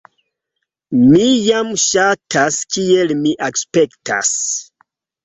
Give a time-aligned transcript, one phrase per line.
[1.01, 4.33] "Mi jam ŝatas kiel mi aspektas."